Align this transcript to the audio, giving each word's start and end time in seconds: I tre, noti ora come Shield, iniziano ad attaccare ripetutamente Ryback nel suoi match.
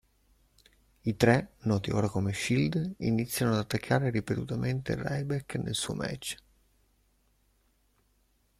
I 1.09 1.15
tre, 1.15 1.51
noti 1.59 1.91
ora 1.91 2.07
come 2.09 2.33
Shield, 2.33 2.95
iniziano 3.01 3.51
ad 3.51 3.59
attaccare 3.59 4.09
ripetutamente 4.09 4.95
Ryback 4.95 5.57
nel 5.57 5.75
suoi 5.75 5.97
match. 5.97 6.37